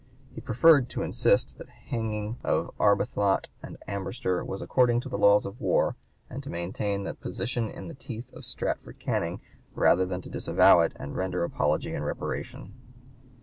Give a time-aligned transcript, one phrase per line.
[0.33, 2.39] He preferred to insist that the hanging (p.
[2.41, 5.95] 162) of Arbuthnot and Ambrister was according to the laws of war
[6.27, 9.41] and to maintain that position in the teeth of Stratford Canning
[9.75, 12.73] rather than to disavow it and render apology and reparation.